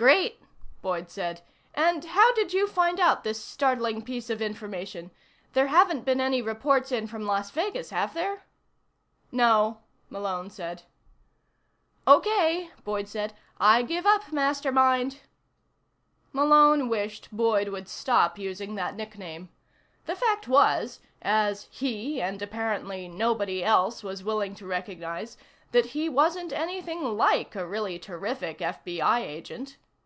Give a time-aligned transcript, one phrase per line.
[0.00, 0.40] "Great,"
[0.80, 1.42] Boyd said.
[1.74, 5.10] "And how did you find out this startling piece of information?
[5.52, 8.44] There haven't been any reports in from Las Vegas, have there?"
[9.30, 10.84] "No," Malone said.
[12.08, 13.34] "Okay," Boyd said.
[13.60, 15.20] "I give up, Mastermind."
[16.32, 19.50] Malone wished Boyd would stop using that nickname.
[20.06, 25.36] The fact was as he, and apparently nobody else, was willing to recognize
[25.72, 29.76] that he wasn't anything like a really terrific FBI agent.